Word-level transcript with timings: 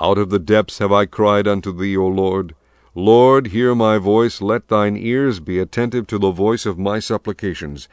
Out 0.00 0.16
of 0.16 0.30
the 0.30 0.38
depths 0.38 0.78
have 0.78 0.92
I 0.92 1.06
cried 1.06 1.48
unto 1.48 1.72
thee, 1.72 1.96
O 1.96 2.06
Lord. 2.06 2.54
Lord, 2.94 3.48
hear 3.48 3.74
my 3.74 3.98
voice, 3.98 4.40
let 4.40 4.68
thine 4.68 4.96
ears 4.96 5.40
be 5.40 5.58
attentive 5.58 6.06
to 6.06 6.18
the 6.18 6.30
voice 6.30 6.66
of 6.66 6.78
my 6.78 7.00
supplications. 7.00 7.88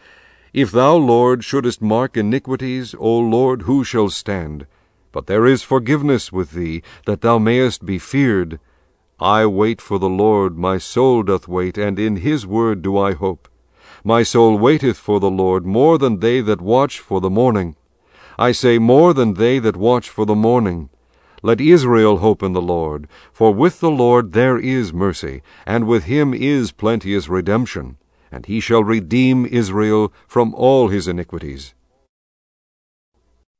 If 0.53 0.71
thou, 0.71 0.95
Lord, 0.95 1.43
shouldest 1.43 1.81
mark 1.81 2.15
iniquities, 2.15 2.93
O 2.99 3.17
Lord, 3.17 3.63
who 3.63 3.83
shall 3.83 4.09
stand? 4.09 4.67
But 5.11 5.25
there 5.25 5.47
is 5.47 5.63
forgiveness 5.63 6.31
with 6.31 6.51
thee, 6.51 6.83
that 7.07 7.21
thou 7.21 7.39
mayest 7.39 7.85
be 7.85 7.97
feared. 7.97 8.59
I 9.19 9.47
wait 9.47 9.81
for 9.81 9.97
the 9.97 10.09
Lord, 10.09 10.57
my 10.57 10.77
soul 10.77 11.23
doth 11.23 11.47
wait, 11.47 11.75
and 11.75 11.97
in 11.97 12.17
his 12.17 12.45
word 12.45 12.83
do 12.83 12.97
I 12.97 13.13
hope. 13.13 13.47
My 14.03 14.21
soul 14.21 14.59
waiteth 14.59 14.97
for 14.97 15.19
the 15.19 15.31
Lord 15.31 15.65
more 15.65 15.97
than 15.97 16.19
they 16.19 16.41
that 16.41 16.61
watch 16.61 16.99
for 16.99 17.19
the 17.19 17.31
morning. 17.31 17.75
I 18.37 18.51
say 18.51 18.77
more 18.77 19.13
than 19.13 19.33
they 19.33 19.57
that 19.59 19.75
watch 19.75 20.09
for 20.09 20.25
the 20.25 20.35
morning. 20.35 20.89
Let 21.45 21.61
Israel 21.61 22.17
hope 22.17 22.41
in 22.41 22.53
the 22.53 22.61
Lord, 22.75 23.07
for 23.31 23.53
with 23.53 23.79
the 23.79 23.91
Lord 23.91 24.33
there 24.33 24.57
is 24.57 24.91
mercy, 24.91 25.43
and 25.67 25.85
with 25.85 26.05
him 26.05 26.33
is 26.33 26.71
plenteous 26.71 27.29
redemption, 27.29 27.97
and 28.31 28.47
he 28.47 28.59
shall 28.59 28.83
redeem 28.83 29.45
Israel 29.45 30.11
from 30.27 30.55
all 30.55 30.87
his 30.87 31.07
iniquities. 31.07 31.75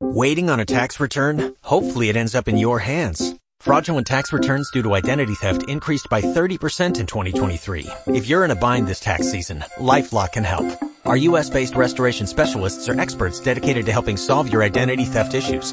Waiting 0.00 0.50
on 0.50 0.58
a 0.58 0.64
tax 0.64 0.98
return? 0.98 1.54
Hopefully 1.62 2.08
it 2.08 2.16
ends 2.16 2.34
up 2.34 2.48
in 2.48 2.58
your 2.58 2.80
hands. 2.80 3.36
Fraudulent 3.60 4.08
tax 4.08 4.32
returns 4.32 4.68
due 4.72 4.82
to 4.82 4.96
identity 4.96 5.36
theft 5.36 5.62
increased 5.68 6.08
by 6.10 6.20
30% 6.20 6.98
in 6.98 7.06
2023. 7.06 7.86
If 8.08 8.26
you're 8.26 8.44
in 8.44 8.50
a 8.50 8.56
bind 8.56 8.88
this 8.88 8.98
tax 8.98 9.30
season, 9.30 9.64
LifeLock 9.78 10.32
can 10.32 10.42
help. 10.42 10.66
Our 11.04 11.16
U.S.-based 11.28 11.76
restoration 11.76 12.26
specialists 12.26 12.88
are 12.88 13.00
experts 13.00 13.38
dedicated 13.38 13.86
to 13.86 13.92
helping 13.92 14.16
solve 14.16 14.52
your 14.52 14.64
identity 14.64 15.04
theft 15.04 15.34
issues. 15.34 15.72